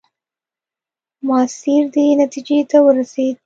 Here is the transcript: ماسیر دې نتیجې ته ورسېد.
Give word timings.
ماسیر 1.27 1.83
دې 1.93 2.05
نتیجې 2.21 2.59
ته 2.69 2.77
ورسېد. 2.85 3.35